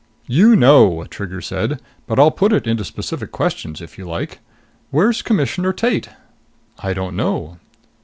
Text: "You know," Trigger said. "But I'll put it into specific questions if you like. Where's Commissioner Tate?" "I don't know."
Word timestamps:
"You 0.25 0.55
know," 0.55 1.03
Trigger 1.11 1.41
said. 1.41 1.79
"But 2.07 2.17
I'll 2.19 2.31
put 2.31 2.53
it 2.53 2.65
into 2.65 2.83
specific 2.83 3.31
questions 3.31 3.81
if 3.83 3.99
you 3.99 4.05
like. 4.09 4.39
Where's 4.89 5.21
Commissioner 5.21 5.73
Tate?" 5.73 6.09
"I 6.79 6.95
don't 6.95 7.15
know." 7.15 7.59